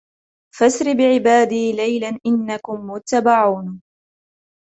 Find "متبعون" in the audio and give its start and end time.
2.89-3.81